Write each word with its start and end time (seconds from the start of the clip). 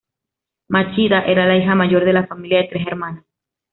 Machida 0.67 1.25
era 1.25 1.45
la 1.45 1.57
hija 1.57 1.75
mayor 1.75 2.05
de 2.05 2.13
la 2.13 2.25
familia 2.25 2.63
de 2.63 2.69
tres 2.69 2.87
hermanas. 2.87 3.23